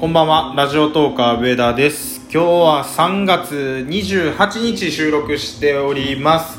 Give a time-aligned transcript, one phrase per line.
[0.00, 2.22] こんばんは、ラジオトーカー上田です。
[2.32, 6.58] 今日は3月28日収録しております。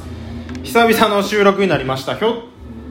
[0.62, 2.16] 久々の収録になりました。
[2.16, 2.36] ひょっ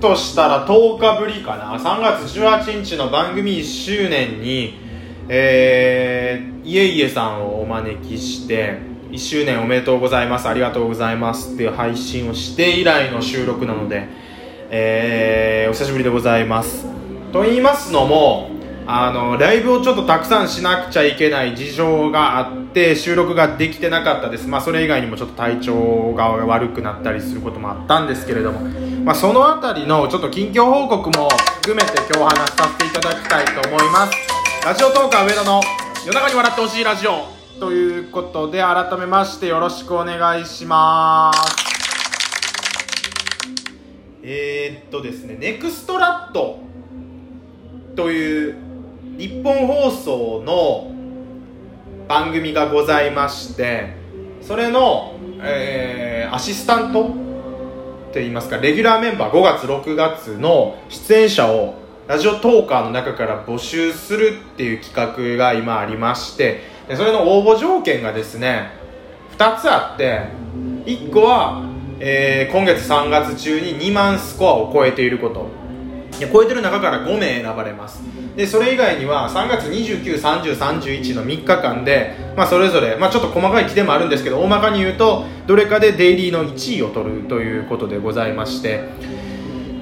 [0.00, 1.78] としたら10日ぶりかな。
[1.78, 4.74] 3月18日の番組1周年に、
[5.28, 8.80] えー、いえいえさんをお招きして、
[9.12, 14.08] 1周年おめでとうございます、ありがとうございますっていう配信をして以来の収録なので、
[14.70, 16.86] えー、お久しぶりでございます。
[17.32, 28.60] と言いますのも、あのライブをちょっとたくさんしなくちゃいけない事情があって収録ができてなかったです、まあ、それ以外にもちょっと体調が悪くなったりすることもあったんですけれども、
[29.04, 31.28] まあ、そのあたりのちょっと近況報告も
[31.62, 34.12] 含めて今日お話しさせていただきたいと思います。
[34.64, 35.60] ラジオトーカー上田の
[36.04, 37.40] 夜中に笑ってほしいラジオ。
[37.60, 41.70] ということで改めましてよろしくお願いします。
[44.22, 46.58] えー、っとですねネクストラット
[47.96, 48.69] という
[49.20, 50.90] 日本放送の
[52.08, 53.92] 番組がございまして
[54.40, 61.74] それの、えーアシスタントって言いますかレギュラーメンバー5月6月の出演者を
[62.06, 68.70] ラジオトーカーの中から募集するっていう企画が今ありましてでそれの応募条件がですね
[69.36, 70.28] 2つあって
[70.84, 71.68] 1個は、
[71.98, 75.59] えー今月3月中に2万スコアを超えていること。
[76.26, 78.02] 超えてる中から5名選ばれます。
[78.36, 89.20] でそれ以外には3月293031の3日間で、まあ、それぞれ、まあ、ちょっと細かい規定もあるんですけど大まかに言うとどれかでデイリーの1位を取るということでございまして。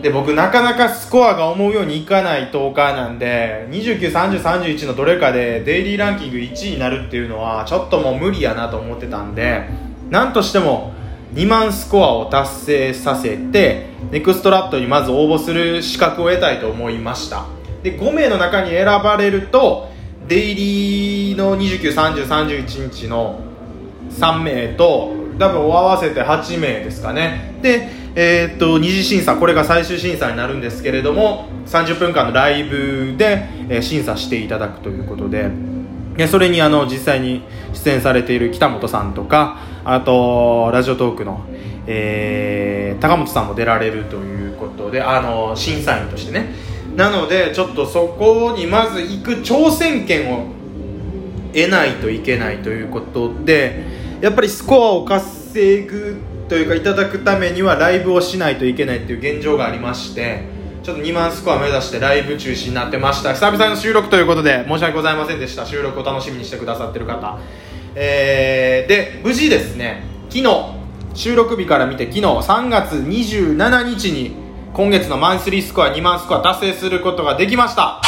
[0.02, 9.68] で僕なかなかスコアが思うようにいかない10日なんで293031のどれかでデイリーランキング1位になるっていうのはちょっともう無理やなと思ってたんで
[10.08, 10.92] なんとしても
[11.34, 17.46] 2万スコアを達成させてネクストラットにまず応募する資格を得たいと思いました。
[17.82, 19.88] で5名の中に選ばれると
[20.26, 23.40] デイリーの293031日の
[24.10, 27.58] 3名と多分合わせて8名ですかね。
[27.62, 35.77] でえーっと二次審査これが最終審査になるんですけれども30分間のライブで、え審査していただくということで。
[36.18, 37.42] でそれにあの実際に
[37.72, 41.46] 出演されている北本さんとかあとラジオトークの、
[41.86, 46.52] えー高本さんも出られるということであの審査員としてね。
[46.96, 50.46] なのでちょっとそこにまず行く挑戦権を
[51.54, 53.84] 得ないといけないということで
[54.20, 56.16] やっぱりスコアを稼ぐ
[56.48, 60.42] というかいただくためにはライブをしないといけないという現状がありまして
[60.88, 63.34] ちょっと2万スコア目指してライブ中止になってました。
[63.34, 65.66] 久々の収録ということで申し訳ございませんでした。
[65.66, 67.38] 収録を楽しみにしてくださってる方。
[67.94, 70.48] えー、で無事ですね昨日
[71.12, 74.34] 収録日から見て昨日3月27日に
[74.72, 78.00] 今月のマンスリースコア2万スコア達成することができました。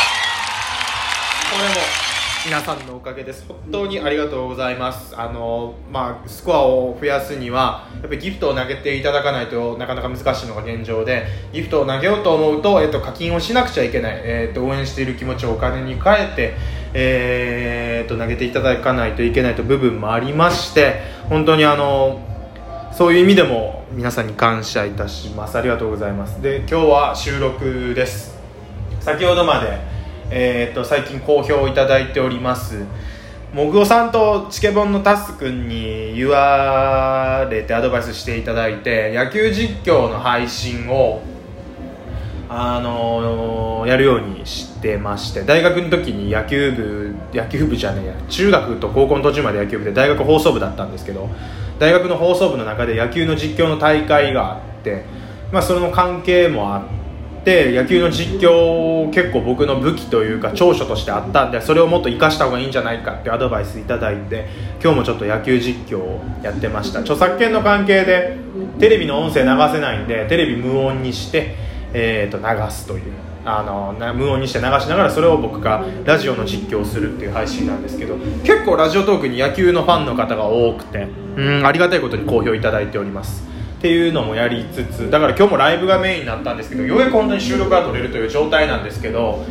[1.52, 1.99] これも
[2.46, 3.44] 皆さんのおかげです。
[3.46, 5.14] 本当にありがとうございます。
[5.14, 16.54] あのまあスコアを増やすにはやっぱりギフトを投げていただかないとなかなか難しいのが現状でギフトを投げようと思うと、えっと、課金をしなくちゃいけない、えっと、応援している気持ちをお金に変えて、
[16.94, 22.26] えーっと投げていただかないといけないと部分もありまして本当にあの
[22.92, 25.58] そういう意味でも皆さんに感謝いたします。
[25.58, 26.40] ありがとうございます。
[26.40, 28.34] で今日は収録です。
[29.00, 29.89] 先ほどまで、
[30.30, 32.84] えー、と最近好評いただいております。
[33.52, 41.20] もぐおさんとチケボンのタス君に言われてアドバイスしていただいて野球実況の配信を
[42.48, 51.28] あのーやるようにしてまして大学の時に野球部野球部じゃねえや中学と高校の途中まで野球部で大学放送部だったんですけど
[51.78, 55.04] 大学の放送部の中で野球の実況の大会があって、
[55.52, 56.84] まあ、その関係もあっ
[57.44, 64.46] て野球の実況結構僕の武器というか長所としてあったんでそれをもっと生かした方がいいんじゃないかってアドバイスいただいて
[64.82, 67.00] 今日もちょっと野球実況をやってました。
[67.00, 68.36] 著作権の関係で
[68.78, 71.54] テレビの音声流せないんでテレビ無音にして、
[71.92, 73.12] えー、と流すという。
[73.42, 83.49] あの無音にして流しながらそれを僕がラジオの実況をするっていう配信なんですけど結構ラジオトークに野球のファンの方が多くてうんありがたいことに好評いただいております。
[83.80, 89.42] っていうのもやりつつだから今日もライブがメインになったんですけどようやく本当に収録が取れるという状態なんですけど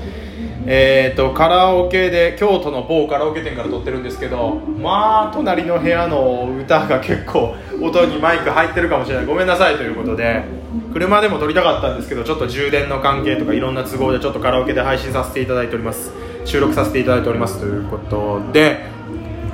[0.71, 9.25] えー、とカラオケで京都の某カラオケ店から撮ってるんですけどまあ隣の部屋の歌が結構音にマイク入ってるかもしれない。
[9.25, 10.43] ごめんなさいということで
[10.93, 16.11] 車でも撮りたかったんですけどちょっと充電の関係とかいろんな都合でちょっとカラオケで配信させていただいております。
[16.45, 18.85] 収録させていただいておりますということで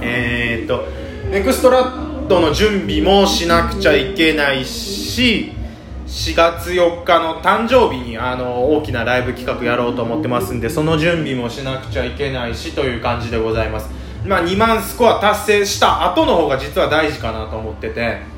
[0.02, 0.86] えー、と
[1.32, 5.52] ネクストラトの準備もしなくちゃいけないし
[6.08, 13.90] 4月4日の誕生日にあの大きなライブ企画やろうと思ってますんでその準備もしなくちゃいけないしという感じでございます、
[14.26, 18.36] まあ、2万スコア達成した後の方が実は大事かなと思ってて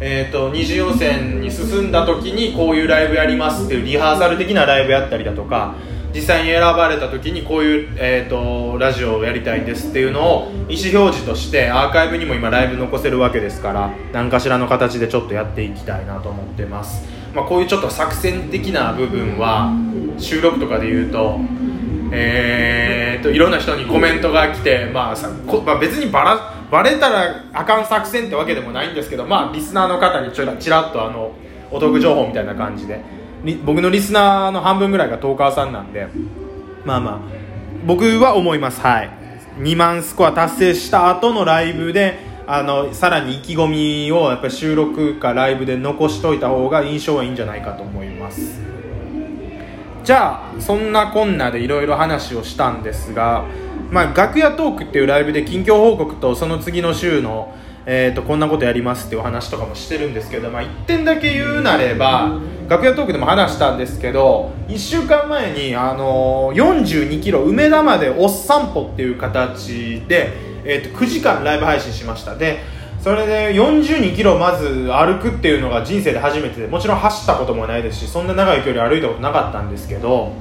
[0.00, 5.74] えーと、二次予選に進んだ時にこういうライブやりますっていうリハーサル的なライブやったりだとか
[6.14, 19.72] 実際に選ばれた時にこういう、えーと、ラジオをやりたいんですっていうのを意思表示としてアーカイブにも今ライブ残せるわけですから何かしらの形でちょっとやっていきたいなと思ってます、まあ、こういうちょっと作戦的な部分は
[20.18, 21.38] 収録とかで言うと
[22.10, 31.32] えーと、いろんな人にコメントが来て、まあさこまあ、別にバラバレたらあかん作戦ってわけでもないんですけどまあリスナーの方にちらちらっとあの
[31.70, 33.02] お得情報みたいな感じで
[33.64, 36.08] 僕のリスナーの半分ぐらいがトーカーさんなんで
[36.84, 37.20] まあまあ
[37.86, 38.80] 僕は思います。
[38.80, 39.10] はい。
[39.58, 48.60] 2万スコア達成した後のライブであのさらに意気込みをやっぱ収録かライブで残しといた方が印象はいいんじゃないかと思います。
[50.04, 53.44] じゃあそんなこんなでいろいろ話をしたんですが
[53.90, 57.54] まあ、楽屋トークっていうライブで近況報告とその次の週の、
[57.90, 62.38] えーと、こんなことやりますっていう話とかもしてるんですけど、まあ、1点だけ言うなれば
[62.68, 70.34] 楽屋トークでも話したんですけど1週間前に、あのー、4 2キロ梅田までおっ散歩っていう形で、
[70.66, 72.34] えーと、9時間ライブ配信しました。
[72.36, 72.58] で
[73.00, 80.32] それで4 2キロまず歩くっていうのが人生で初めてでもちろん走ったこともないですしそんな長い距離歩いたことなかったんですけど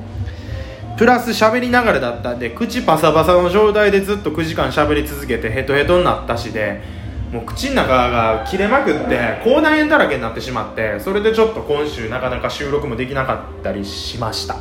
[0.97, 6.96] プラス喋りながらだったんで口パサパサの状態でずっと9時間喋り続けてヘトヘトになったしで
[7.31, 14.55] もう口の中が切れまくって口内炎だらけになってしまってそれでちょっと今週なかなか収録もできなかったりしました。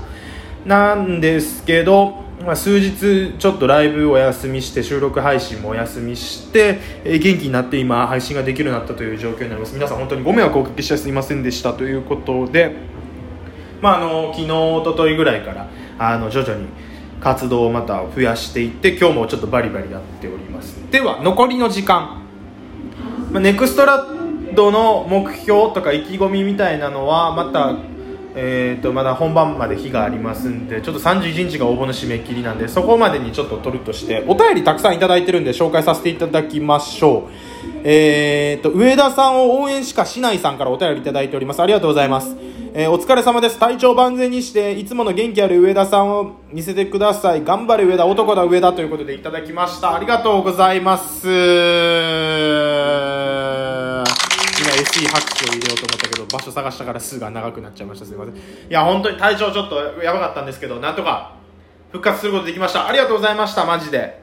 [0.64, 9.74] なんですけど、まあ、数日ちょっとライブお休みして収録配信もお休みして、えー、元気になって今配信ができるようになったという状況になります。
[9.74, 12.74] 皆さん本当にご迷惑をおかけしてすいませんでしたということで
[13.80, 15.68] まああの昨日おとといぐらいから
[16.00, 16.66] あの徐々に
[17.20, 20.76] 活動をまた増やしていって今日もちょっとバリバリやっております。
[20.90, 22.25] では残りの時間、
[23.30, 27.76] まあ、ネクストラッドの目標とか意気込みみたいなのはまた
[28.38, 37.22] えーと、まだ本番まで日がありますんでちょっと31日が応募の締め切りなんでそこまでにちょっと取るとしてお便りたくさんいただいてるんで紹介させていただきましょう。
[37.82, 41.62] えーと上田さんを応援しかしないさんからお便りいただいております。
[41.62, 42.36] ありがとうございます。
[42.78, 43.58] えー、お疲れ様です。
[43.58, 47.42] 体調万全にして、いつもの元気ある上田さんを見せてください。
[47.42, 49.94] 頑張れ上田、男だ上田ということでいただきました。
[49.94, 51.26] ありがとうございます。
[51.26, 51.32] 今
[54.74, 58.04] SE 拍手を入れようと思ったけど、場所探したからすが長くなっちゃいました。
[58.04, 58.34] すいません。
[58.34, 58.38] い
[58.68, 61.32] や、本当に体調ちょっとやばかったんですけど、なんとか
[61.92, 62.86] 復活することできました。
[62.86, 64.20] ありがとうございました、マジで。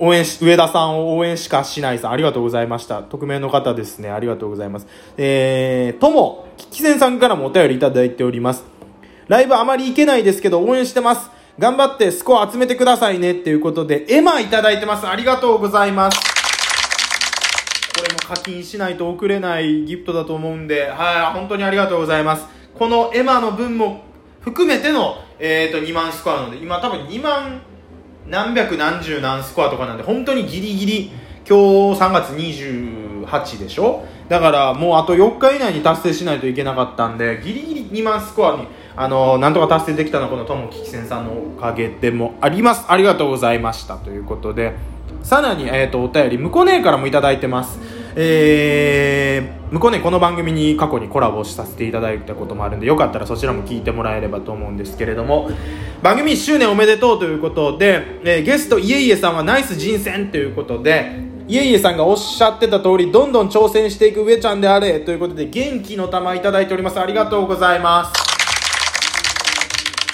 [0.00, 3.02] 応援し、上田さんを応援しかしないさん、ありがとうございました。
[3.02, 4.86] 匿名の方ですね、ありがとうございます。
[5.18, 6.47] えー、とも、
[6.78, 8.62] きせんさんからもお便りいただいております。
[9.26, 11.28] ライブあまり行けないですけど、応援してます。
[11.58, 15.08] 頑張ってスコア集めてくださいねっていうことで、エマいただいてます。
[15.08, 16.20] ありがとうございます。
[17.96, 22.46] これも課金しないと送れないギフトだと思うんで、はい、本当にありがとうございます。
[22.78, 24.02] このエマの分も
[24.40, 27.60] 含めての、えっ、ー、と、2万スコアなので、今多分2万
[28.28, 31.10] 何百何十何スコアとかなんで本当にギリギリ
[31.48, 42.84] 今日3月28でしょだからもうあと4日以内に達成しないといけなかったんでギリギリ2万スコアにあのなんとか達成できたのはこの友木先さんのおかげでもあります。
[42.88, 44.74] ありがとうございましたということで。
[45.22, 47.78] さらに、えーと、お便り向こう姉からもいただいてます。
[48.16, 55.50] えー、向こうねこの番組に過去にコラボさせていただいたこともあるんでよかったらそちらも聞いてもらえればと思うんですけれども。
[56.02, 67.00] 番組1周年おめでとうということで、えー、ゲストいえいえさんはナイス人選ということでいえいえさんがおっしゃってた通りどんどん挑戦していく上ちゃんであれということで元気の玉いただいております。
[67.00, 68.12] ありがとうございます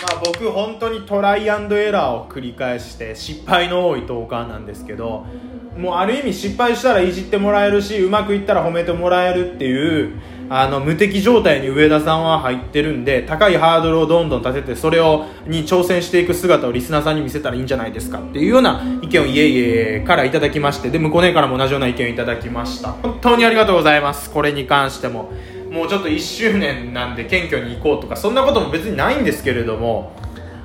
[0.05, 5.26] まあ僕本当にトライアンドエラーを繰り返して失敗の多い10日なんですけど
[5.76, 22.93] もうある意味失敗したらいじってもらえるしうまくいったら褒めてもらえるっていうあの無敵状態に上田さんは入ってるんで高いハードルをどんどん立ててそれをに挑戦していく姿をリスナーさんに見せたらいいんじゃないですかっていうような意見をいえいえからいただきましてで向こうねからも同じような意見をいただきました。
[22.93, 24.31] 本当にありがとうございます。
[24.31, 25.33] これに関しても。
[25.71, 30.13] もうちょっと1周年なんで謙虚に行こうとかそんなことも別にないんですけれども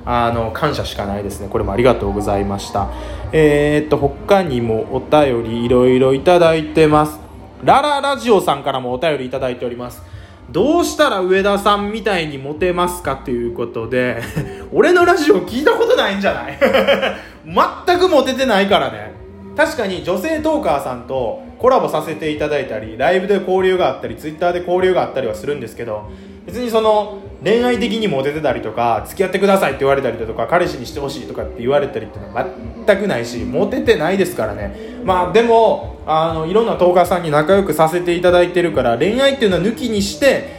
[0.04, 1.48] あの感謝しかないですね。
[1.48, 2.90] これもありがとうございました。
[3.32, 7.29] えー、っと他にもお便りいろいろいただいてます。
[7.62, 10.02] ラララジオさんからもお便りいただいております。
[10.50, 14.20] どうしたら上田さんみたいにモテますかということで
[14.72, 16.58] 俺のラジオ聞いたことないんじゃない？
[17.86, 19.12] 全くモテてないからね。
[19.56, 26.08] 確かに女性トーカーさんとコラボさせていただいたりライブで交流があったりツイッターで交流があったりはするんですけど
[26.46, 32.46] 別にその恋愛的にモテてたりとか付き合ってくださいって言われたりだとか彼氏にしてほしいとかって言われたりっていうのは
[32.86, 35.00] 全くないしモテてないですからね。
[35.04, 40.58] まあでもあのいろんなトーカーさんに仲良くさせていただいてるから恋愛っていうのは抜きにして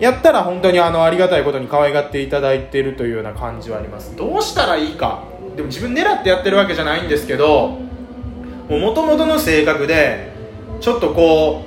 [0.00, 4.16] やったら本当にあのありがたいことに可愛がっていただいてるというような感じはあります。
[4.16, 5.24] どうしたらいいか。
[5.54, 7.78] でも自分狙ってやってるわけじゃないんですけど
[8.70, 10.32] もともとの性格で
[10.80, 11.66] ちょっとこ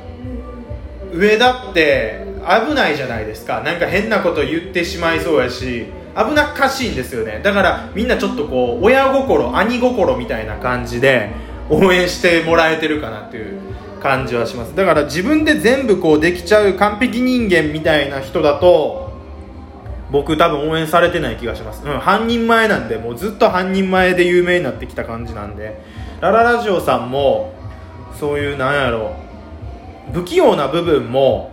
[1.13, 3.61] う上だって危ないじゃないですか。
[3.61, 7.41] なんか変なこと言ってしまいそうやし危なっかしいんですよね。
[7.43, 11.31] だからみんなちょっとこう親心兄心みたいな感じで
[11.69, 13.59] 応援してもらえてるかなっていう
[14.01, 14.75] 感じはします。
[14.75, 19.13] だから自分で全部こうできちゃう完璧人間みたいな人だと
[20.11, 25.81] 僕多分応援されてない気がします、うん、半人前なんでもうずっと半人前で有名になってきた感じなんで。
[26.21, 27.53] ラララジオさんも
[28.17, 29.15] そういうなんやろ
[30.13, 31.51] 不器用な部分も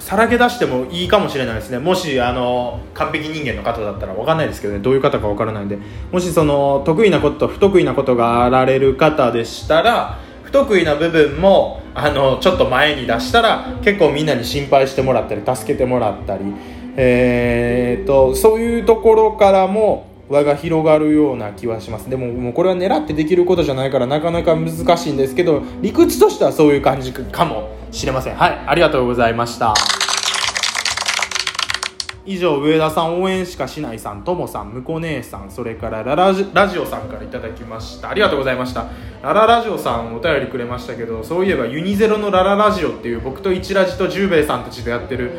[0.00, 1.78] さらけ出してもいいかもしれないですね。
[1.78, 4.80] もしあの完璧人間の方だったら分かんないですけどね。
[4.80, 5.78] どういう方か分からないんで。
[6.10, 16.44] もしその得意なこと不得意なことがあられる方でしたら不得意な部分もあのちょっと前に出したら結構みんなに心配してもらったり助けてもらったり、
[16.96, 22.08] えーと、とそういうところからも輪が広がるような気はします。
[22.08, 28.36] でももうこれは狙ってできることじゃないからなかなか難しいんですけど理屈としてはそういう感じかもしれません。
[28.36, 29.74] はいありがとうございました。
[32.26, 38.10] 以上上田さん応援しかしないさんともさんむこ姉さんそれからラララジオさんからいただきました。
[38.10, 38.86] ありがとうございました。
[39.22, 45.32] ラララジオさんお便りくれましたけどそういえばユニゼロのラララジオっていう僕と一ラジと十兵衛さんたちでやってる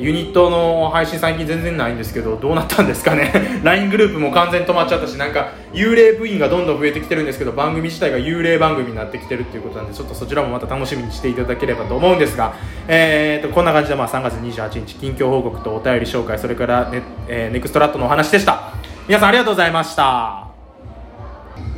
[0.00, 3.32] ユニットの配信最近全然ないんですけどどうなったんですかね。
[3.62, 12.54] LINE グループも完全止まっちゃったしなんか幽霊部員がどんどん増えてきてるんですけど番組自体が幽霊番組になってきてるっていうことなんでちょっとそちらもまた楽しみにしていただければと思うんですが、
[12.88, 18.74] えー、とこんな感じでまあ3月28日近況報告とお便り紹介それからネ,、えー、ネクストラットのお話でした。
[19.06, 20.49] 皆さんありがとうございました。